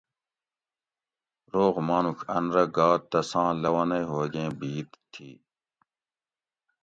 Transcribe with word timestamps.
روغ 1.53 1.75
مانوڄ 1.87 2.17
ان 2.35 2.45
رہ 2.55 2.65
گا 2.75 2.89
تساں 3.09 3.49
لونئ 3.61 4.03
ھوگیں 4.11 4.49
بھید 4.59 4.89
تھی 5.11 5.29